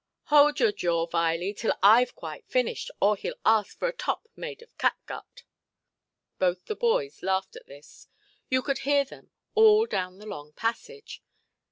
[0.33, 4.63] "Hold your jaw, Viley, till Iʼve quite finished; or heʼll ask for a top made
[4.63, 5.43] of catgut".
[6.39, 8.07] Both the boys laughed at this;
[8.49, 11.21] you could hear them all down the long passage.